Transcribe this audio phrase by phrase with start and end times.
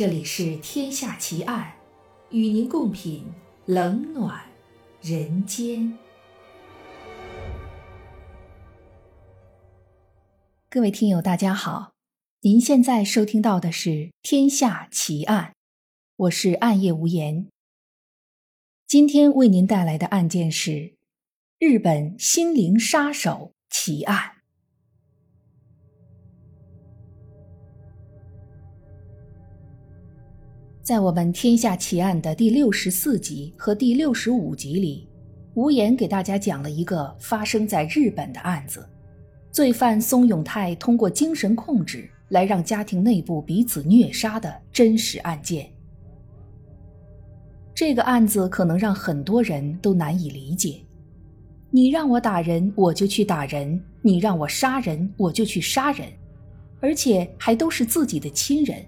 [0.00, 1.74] 这里是《天下奇案》，
[2.34, 3.22] 与您共品
[3.66, 4.42] 冷暖
[5.02, 5.98] 人间。
[10.70, 11.92] 各位听友，大家好，
[12.40, 13.90] 您现在收听到的是
[14.22, 15.50] 《天下奇案》，
[16.16, 17.48] 我是暗夜无言。
[18.86, 20.94] 今天为您带来的案件是
[21.58, 24.39] 日本心灵杀手奇案。
[30.90, 35.08] 在我们《天下奇案》的第六十四集和第六十五集里，
[35.54, 38.84] 无言给大家讲了一个发生在日本的案子：
[39.52, 45.70] 罪犯松永泰通过精神控制来让家庭内部彼此虐杀的真实案件。
[47.72, 50.80] 这个案子可能让很多人都难以理解：
[51.70, 56.08] 你让我打人，我就去打人；你让我杀人，我就去杀人，
[56.80, 58.84] 而且还都是自己的亲人。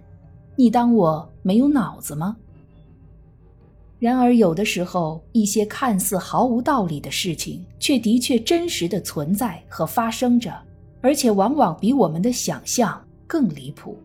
[0.54, 2.36] 你当我没有脑子吗？
[3.98, 10.52] 然而，有的时候，一些看似毫无道理的事情，却的确真实的存在和发生着，
[11.00, 13.96] 而且往往比我们的想象更离谱。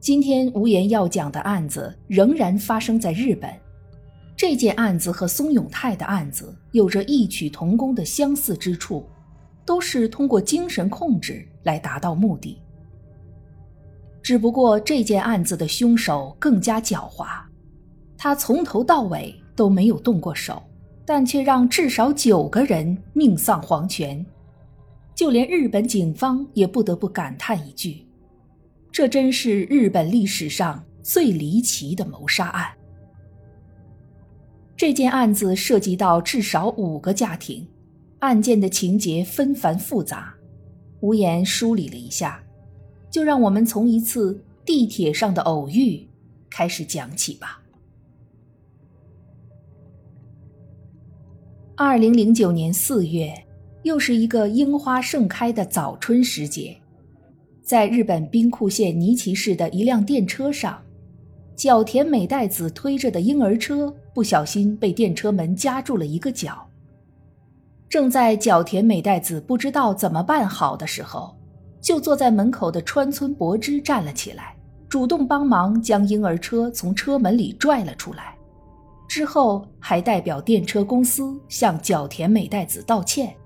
[0.00, 3.50] 今天无言要讲的案子仍然发生在日本，
[4.36, 9.06] 这件案子和松永泰的案子有着异曲同工的相似之处，
[9.64, 12.58] 都是通过精神控制来达到目的。
[14.24, 17.42] 只不过这件案子的凶手更加狡猾，
[18.16, 20.62] 他从头到尾都没有动过手，
[21.04, 24.24] 但却让至少九个人命丧黄泉，
[25.14, 28.08] 就连日本警方也不得不感叹一句
[28.90, 32.72] ：“这真是日本历史上最离奇的谋杀案。”
[34.74, 37.68] 这件案子涉及到至少五个家庭，
[38.20, 40.34] 案件的情节纷繁复杂，
[41.00, 42.42] 无言梳理了一下。
[43.14, 46.04] 就让我们从一次地铁上的偶遇
[46.50, 47.62] 开始讲起吧。
[51.76, 53.32] 二零零九年四月，
[53.84, 56.76] 又是一个樱花盛开的早春时节，
[57.62, 60.82] 在日本兵库县尼崎市的一辆电车上，
[61.54, 66.68] 角田美代子推着的婴儿车不小心被电车门夹住了一个角。
[67.88, 71.32] 正在角田美代子不知道怎么办好的时候。
[71.84, 74.56] 就坐在门口的川村博之站了起来，
[74.88, 78.34] 主动帮忙将婴儿车从车门里拽了出来，
[79.06, 83.36] 之后还代表电车公司向角田美代子道歉。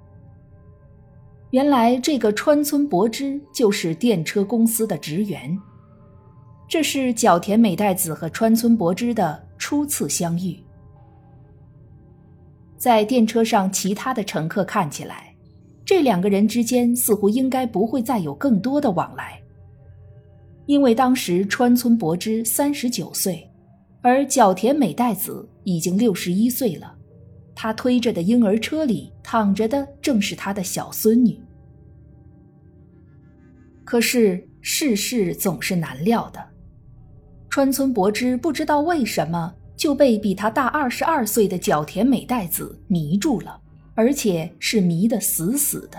[1.50, 5.58] 原来这个川村博之就是电车公司的职员，
[6.68, 10.56] 这是角田美代子和川村博之的初次相遇。
[12.76, 15.27] 在电车上，其他的乘客看起来。
[15.88, 19.40] 这两个人之间似乎应该不会再有更多的往来，
[20.66, 23.50] 因为当时川村博之三十九岁，
[24.02, 26.94] 而角田美代子已经六十一岁了。
[27.54, 31.40] 他推着的婴儿车里躺着的正是他的小孙女。
[33.82, 36.50] 可是世事总是难料的，
[37.48, 43.58] 川村博之不知道为什么就被比他大二十二岁的角田美代子迷住了。
[43.98, 45.98] 而且是迷得死死的。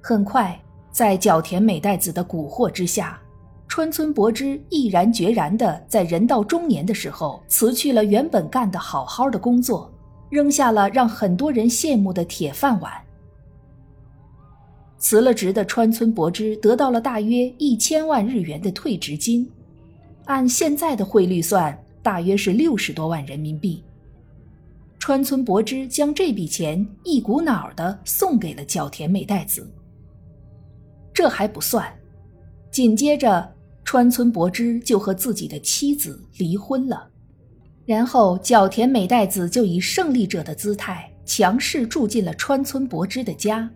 [0.00, 0.56] 很快，
[0.92, 3.20] 在角田美代子的蛊惑之下，
[3.66, 9.92] 川村博之毅然决然地在人到中年的时候辞去了原本干得好好的工作，
[10.30, 12.92] 扔下了让很多人羡慕的铁饭碗。
[14.96, 19.50] 辞了职的川村博之得到了大约一千万日元的退职金，
[20.26, 23.82] 按现在的汇率算，大约是六十多万人民币。
[25.06, 29.70] 川村博之将这笔钱一股脑的送给了角田美代子。
[31.12, 31.86] 这还不算，
[32.70, 33.46] 紧接着
[33.84, 37.06] 川村博之就和自己的妻子离婚了，
[37.84, 43.70] 然后角田美代子就以胜利者的姿态强势住进了川村博之的家，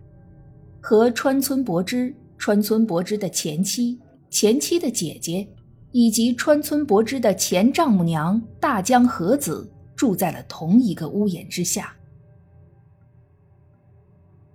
[0.81, 3.99] 和川村博之、川村博之的前妻、
[4.31, 5.47] 前妻的姐姐，
[5.91, 9.71] 以及川村博之的前丈母娘大江和子。
[9.99, 11.93] 住在了同一个屋檐之下。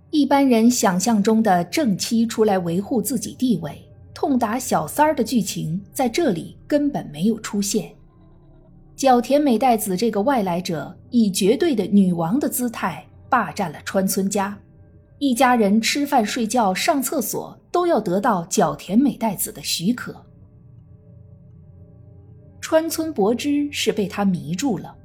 [0.09, 3.79] 一般人想象中的正妻出来维护自己地位、
[4.11, 7.93] 痛打小三儿的剧情，在这里根本没有出现。
[8.95, 14.57] 角田美代子这个外来者，以绝对的女王的姿态霸占了川村家，
[15.19, 20.25] 一家人吃饭、睡觉、上厕所都要得到角田美代子的许可。
[22.59, 24.95] 川村博之是被他迷住了。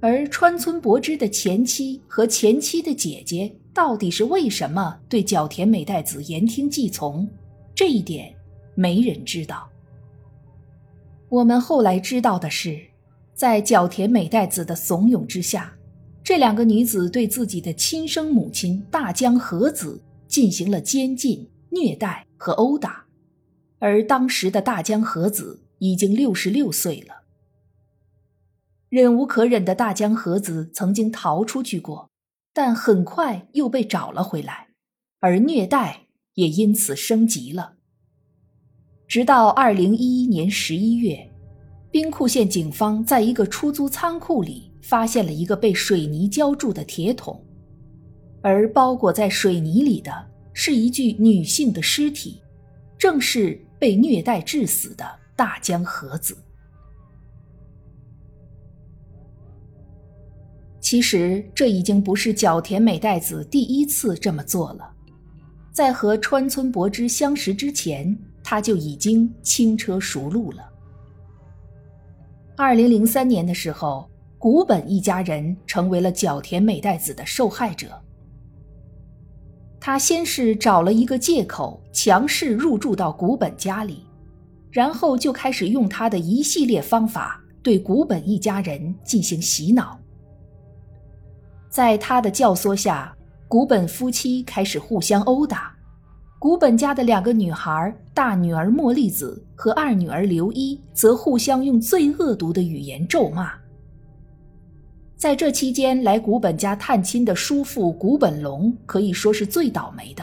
[0.00, 7.28] 而川村博之的前妻和前妻的姐姐到底是为什么对角田美代子言听计从？
[7.74, 8.34] 这一点
[8.74, 9.68] 没人知道。
[11.28, 12.78] 我们后来知道的是，
[13.34, 15.74] 在角田美代子的怂恿之下，
[16.22, 23.04] 这两个女子对自己的亲生母亲大江和子进行了监禁、虐待和殴打，
[23.78, 27.25] 而当时的大江和子已经六十六岁了。
[28.88, 32.08] 忍无可忍的大江和子曾经逃出去过，
[32.52, 34.68] 但很快又被找了回来，
[35.20, 37.74] 而虐待也因此升级了。
[39.08, 41.30] 直到二零一一年十一月，
[41.90, 47.44] 兵库县警方在一个出租仓库里发现了一个被水泥浇筑的铁桶，
[48.40, 50.12] 而包裹在水泥里的
[50.52, 52.40] 是一具女性的尸体，
[52.96, 55.04] 正是被虐待致死的
[55.34, 56.36] 大江和子。
[60.86, 64.88] 其实这已经不是角田美代子第一次这么做了，
[65.72, 70.62] 在和川村博之相识之前，他就已经轻车熟路了。
[72.56, 78.00] 二零零三年的时候，古本一家人成为了角田美代子的受害者。
[79.80, 84.06] 他先是找了一个借口，强势入住到古本家里，
[84.70, 89.98] 然后就开始用他的一系列方法对古本一家人进行洗脑。
[91.68, 93.14] 在他的教唆下，
[93.48, 95.74] 古本夫妻开始互相殴打。
[96.38, 103.52] 古本家的两个女孩，大女儿茉莉子和二女儿刘一，则互相用最恶毒的语言咒骂。
[105.16, 110.22] 在这期间，来古本家探亲的叔父古本龙可以说是最倒霉的，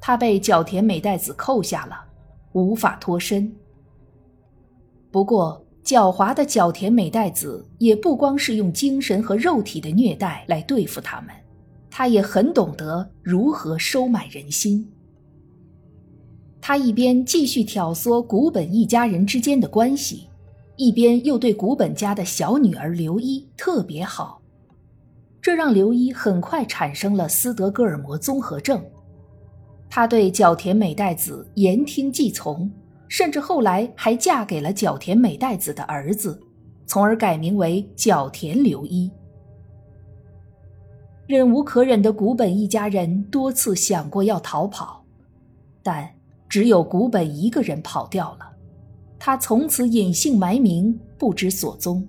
[0.00, 2.04] 他被角田美代子扣下了，
[2.52, 3.52] 无法脱身。
[5.10, 11.30] 不过，狡猾的角田美代子也不光是用精神和肉体的虐待来对付他们，
[11.88, 14.86] 他也很懂得如何收买人心。
[16.60, 20.28] 他一边继续挑唆古本一家人之间的关系，
[20.76, 24.42] 一边又对古本家的小女儿刘一特别好，
[25.40, 28.84] 这让刘一很快产生了斯德哥尔摩综合症。
[29.88, 32.70] 他对角田美代子言听计从。
[33.08, 36.40] 甚至后来还嫁给了角田美代子的儿子，
[36.86, 39.10] 从而改名为角田留一。
[41.26, 45.04] 忍无可忍的古本一家人多次想过要逃跑，
[45.82, 46.08] 但
[46.48, 48.50] 只有古本一个人跑掉了，
[49.18, 52.06] 他从此隐姓埋名，不知所踪。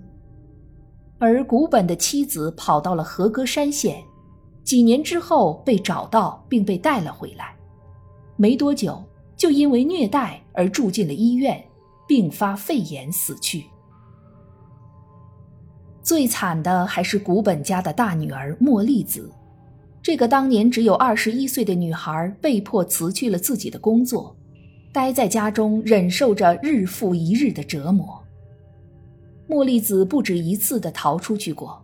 [1.18, 4.02] 而古本的妻子跑到了和歌山县，
[4.64, 7.54] 几年之后被找到并被带了回来，
[8.36, 9.02] 没多久。
[9.40, 11.64] 就因为虐待而住进了医院，
[12.06, 13.64] 并发肺炎死去。
[16.02, 19.32] 最惨的还是古本家的大女儿茉莉子，
[20.02, 24.36] 这个当年只有二十一岁的女孩被迫辞去了自己的工作，
[24.92, 28.22] 待在家中忍受着日复一日的折磨。
[29.48, 31.82] 茉莉子不止一次的逃出去过，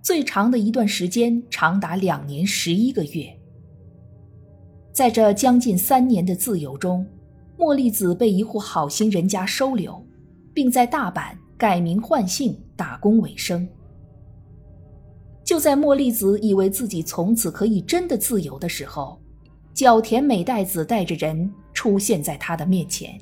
[0.00, 3.43] 最长的一段时间长达两年十一个月。
[4.94, 7.04] 在这将近三年的自由中，
[7.58, 10.00] 茉莉子被一户好心人家收留，
[10.54, 13.68] 并在大阪改名换姓打工为生。
[15.42, 19.20] 就在茉莉子以为自己从此可以真的自由的时候，
[19.74, 23.18] 角田美代子带着人出现在他的面前。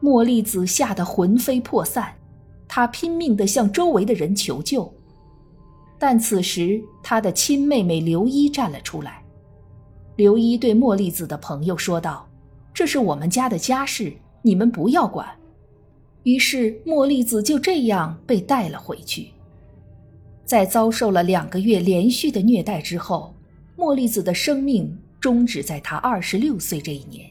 [0.00, 2.14] 茉莉子吓得魂飞魄散，
[2.68, 4.88] 她拼命地向周围的人求救，
[5.98, 9.20] 但此时她的亲妹妹刘一站了出来。
[10.16, 12.26] 刘一对茉莉子的朋友说道
[12.72, 15.28] ：“这是我们家的家事，你们不要管。”
[16.24, 19.28] 于是茉莉子就这样被带了回去。
[20.46, 23.34] 在遭受了两个月连续的虐待之后，
[23.76, 27.28] 茉莉子的生命终止在她二十六岁这一年。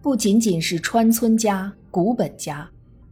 [0.00, 2.68] 不仅仅是川村家、古本家。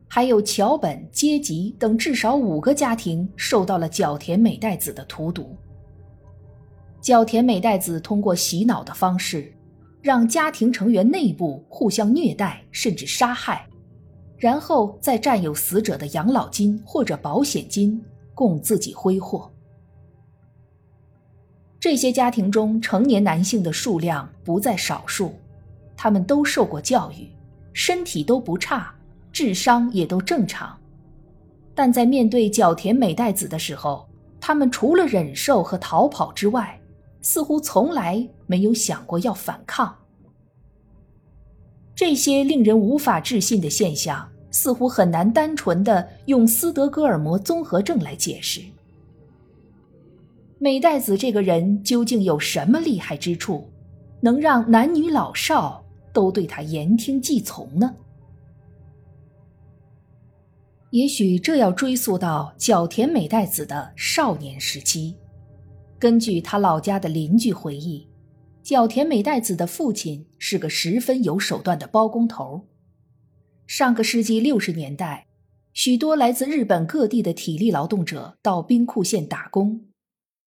[0.08, 5.54] 还有桥本、阶级等至少五个家庭受到了角田美代子的荼毒。
[7.00, 9.52] 角田美代子通过洗脑的方式，
[10.00, 13.68] 让家庭成员内部互相虐待甚至杀害，
[14.36, 18.02] 然后再占有死者的养老金或者保险金
[18.34, 19.50] 供自己挥霍。
[21.78, 25.34] 这些家庭中成年男性的数量不在少数，
[25.96, 27.30] 他们都受过教育，
[27.72, 28.92] 身体都不差。
[29.38, 30.76] 智商也都正常，
[31.72, 34.04] 但在面对角田美代子的时候，
[34.40, 36.76] 他们除了忍受和逃跑之外，
[37.22, 39.94] 似乎从来没有想过要反抗。
[41.94, 48.60] 这些令人无法置信的现象，似乎很难单纯的用斯德哥尔摩综合症来解释。
[50.58, 53.70] 美代子这个人究竟有什么厉害之处，
[54.20, 57.94] 能让男女老少都对他言听计从呢？
[60.90, 65.14] 也许这要追溯到角田美代子的少年时期。
[65.98, 68.08] 根据他老家的邻居回忆，
[68.62, 72.66] 角田美代子的父亲是个十分有手段的包工头。
[73.66, 75.26] 上个世纪六十年代，
[75.74, 79.82] 许多来自日本各地的体力劳动者到兵库县打工，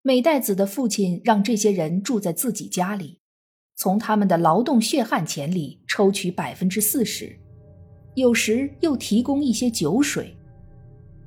[0.02, 3.20] 美代子的父亲让这些人住在自己家里，
[3.76, 7.38] 从他们的劳动血汗钱里抽取百分之四十。
[8.14, 10.36] 有时又提供一些酒水，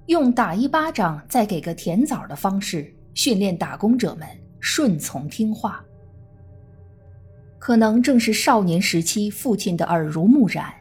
[0.05, 4.27] 用打一巴掌再给个甜枣的方式训练打工者们
[4.59, 5.83] 顺从听话。
[7.59, 10.73] 可能正是少年时期父亲的耳濡目染，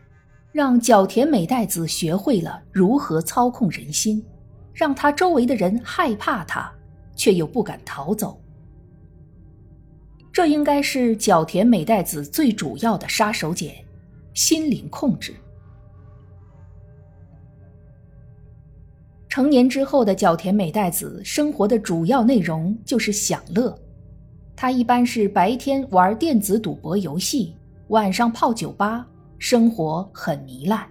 [0.53, 4.25] 让角田美代子学会了如何操控人心，
[4.73, 6.73] 让他周围的人害怕他，
[7.17, 8.41] 却又不敢逃走。
[10.31, 13.73] 这应该是角田美代子最主要的杀手锏——
[14.35, 15.35] 心灵控制。
[19.37, 23.79] 成年之后的角田美代子生活的主要内容就是享乐，
[24.57, 27.55] 她一般是白天玩电子赌博游戏，
[27.89, 29.07] 晚上泡酒吧，
[29.39, 30.89] 生活很糜烂。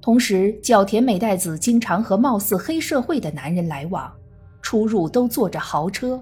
[0.00, 4.10] 同时，角田美代子经常和貌似黑社会的男人来往，
[4.62, 6.18] 出入都坐着豪车，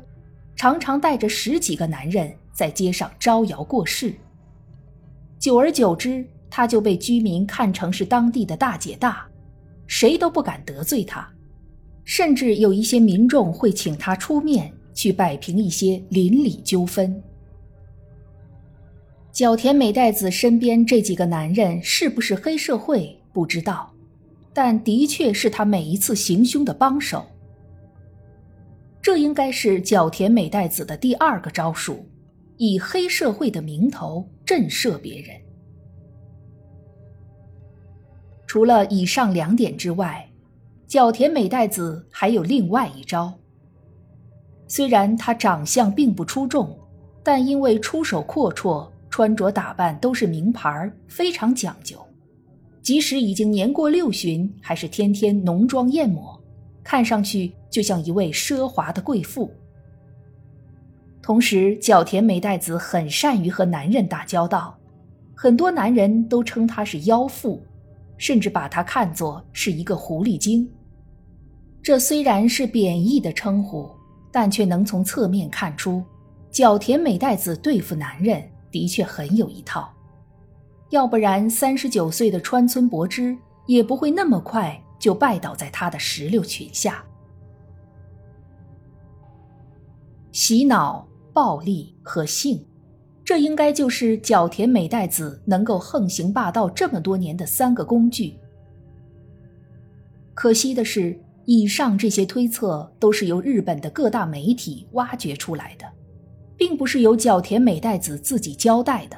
[0.56, 4.12] 常常带着十几个男人在街上招摇过市。
[5.38, 9.29] 久而久之，她就被居民看成是当地的大姐大。
[9.90, 11.28] 谁都不敢得罪他，
[12.04, 17.20] 甚至有一些民众会请他出面去摆平一些邻里纠纷。
[19.32, 23.92] 角田美代子身边这几个男人是不是黑社会不知道，
[24.52, 27.26] 但的确是他每一次行凶的帮手。
[29.02, 32.06] 这应该是角田美代子的第二个招数，
[32.58, 35.36] 以黑社会的名头震慑别人。
[38.50, 40.28] 除了以上两点之外，
[40.88, 43.32] 角田美代子还有另外一招。
[44.66, 46.76] 虽然她长相并不出众，
[47.22, 51.96] 但因为出手阔绰，穿着打扮都是名牌，非常讲究。
[52.82, 56.36] 即使已经年过六旬，还是天天浓妆艳抹，
[56.82, 59.48] 看上去就像一位奢华的贵妇。
[61.22, 64.76] 同时，角田美代子很善于和男人打交道，
[65.36, 67.62] 很多男人都称她是妖妇。
[68.20, 70.70] 甚至把她看作是一个狐狸精。
[71.82, 73.90] 这虽然是贬义的称呼，
[74.30, 76.04] 但却能从侧面看出，
[76.50, 79.90] 角田美代子对付男人的确很有一套。
[80.90, 83.34] 要不然，三十九岁的川村博之
[83.66, 87.02] 也不会那么快就拜倒在他的石榴裙下。
[90.30, 92.62] 洗脑、暴力和性。
[93.30, 98.34] 这应该就是角田美代子能够横行霸道这么多年的三个工具。
[100.34, 105.86] 可惜的是，以上这些推测都是由日本的各大媒体挖掘出来的，
[106.56, 109.16] 并不是由角田美代子自己交代的。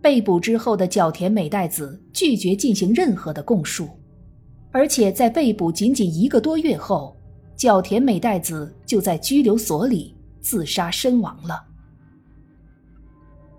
[0.00, 3.90] 被捕之后的角田美代子拒绝进行任何的供述，
[4.70, 7.14] 而且在被捕仅仅一个多月后，
[7.56, 11.62] 角田美代子就在拘留所里自杀身亡了。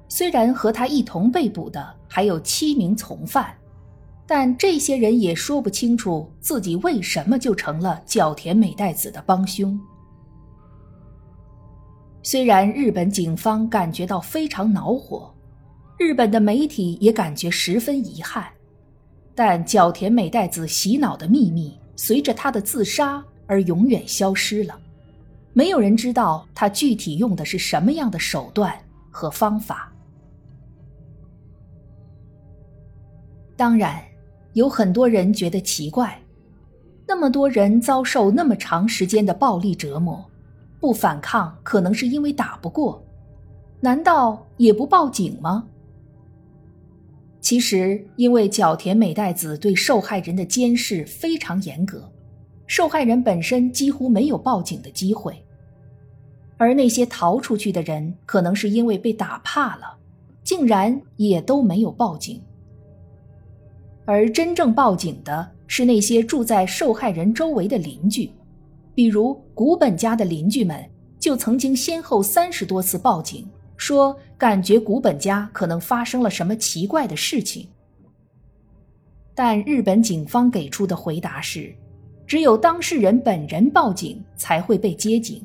[0.07, 3.53] 虽然和他一同被捕的还有七名从犯，
[4.27, 9.77] 但这些人也说不清楚自己为什么就成了角田美代子的帮凶。
[12.23, 15.31] 虽然日本警方感觉到非常恼火，
[15.97, 18.45] 日本的媒体也感觉十分遗憾，
[19.35, 24.79] 但角田美代子洗脑的秘密随着他的自杀而永远消失了，
[25.53, 28.75] 没有人知道他具体用的是什么样的手段
[29.11, 29.91] 和方法。
[33.57, 34.01] 当然，
[34.53, 36.19] 有很多人觉得奇怪，
[37.07, 40.23] 那么多人遭受那么长时间的暴力折磨，
[40.79, 43.03] 不反抗可能是因为打不过，
[43.79, 45.65] 难道也不报警吗？
[47.39, 52.11] 其实，因为角田美代子对受害人的监视非常严格，
[52.65, 55.45] 受害人本身几乎没有报警的机会，
[56.57, 59.95] 而那些逃出去的人，可能是因为被打怕了，
[60.43, 62.41] 竟然也都没有报警。
[64.05, 68.29] 而真正报警的是那些住在受害人周围的邻居，
[68.93, 70.83] 比如古本家的邻居们
[71.19, 73.47] 就曾经先后三十多次报警，
[73.77, 77.67] 说感觉古本家可能发生了什么奇怪的事情。
[79.33, 81.75] 但日本警方给出的回答是，
[82.27, 85.43] 只有当事人本人报警才会被接警，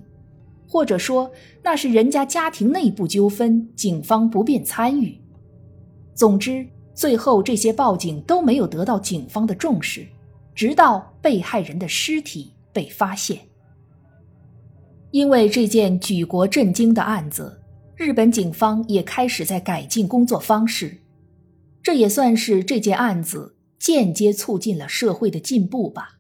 [0.68, 1.30] 或者说
[1.62, 5.18] 那是人家家庭内部纠纷，警方不便参与，
[6.14, 6.64] 总之，
[7.00, 10.06] 最后这些报警都没有得到警方的重视，
[10.54, 13.40] 直到被害人的尸体被发现。
[15.10, 17.62] 因为这件举国震惊的案子，
[17.96, 20.98] 日本警方也开始在改进工作方式，
[21.82, 26.18] 这也算是这件案子间接促进了社会的进步吧。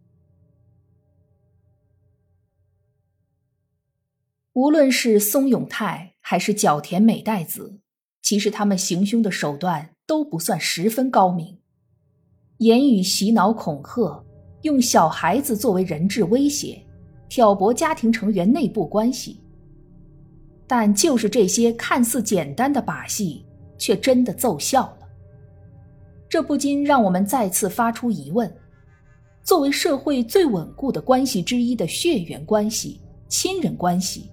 [4.54, 7.80] 无论是松永泰还是角田美代子，
[8.22, 11.56] 其实他们行凶的手段都不算十分高明，
[12.58, 14.20] 言语洗脑恐吓，
[14.62, 16.84] 用小孩子作为人质威胁。
[17.28, 19.38] 挑拨家庭成员内部关系，
[20.66, 23.46] 但就是这些看似简单的把戏，
[23.78, 25.06] 却真的奏效了。
[26.28, 28.52] 这不禁让我们再次发出疑问：
[29.44, 34.28] 作为社会最稳固的关系之一的血缘关系、亲人关系，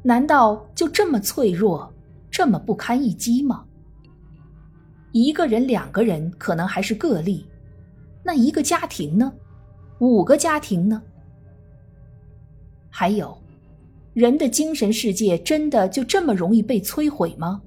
[0.00, 1.92] 难道就这么脆弱、
[2.30, 3.64] 这么不堪一击吗？
[5.20, 7.44] 一个人、两个人可能还是个例，
[8.22, 9.32] 那一个家庭呢？
[9.98, 11.02] 五个家庭呢？
[12.88, 13.36] 还有，
[14.14, 17.60] 人的精神世界真的就这么容易被摧毁吗？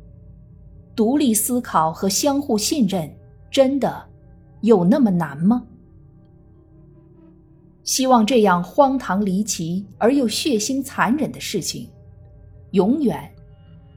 [0.96, 3.14] 独立思考和相互信任
[3.50, 4.02] 真的
[4.62, 5.68] 有那么难吗？
[7.84, 11.90] 希望这样荒唐离奇而又血腥残忍的事情，
[12.72, 13.30] 永远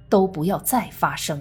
[0.09, 1.41] 都不要再发生。